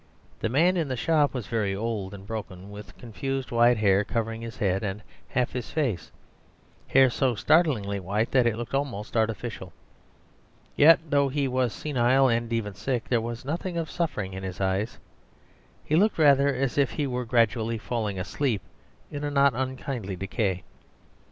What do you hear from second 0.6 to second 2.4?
in the shop was very old and